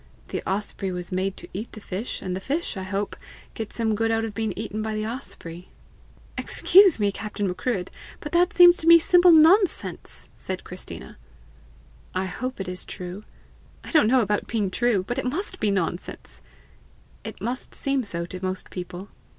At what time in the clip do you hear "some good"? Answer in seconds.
3.71-4.09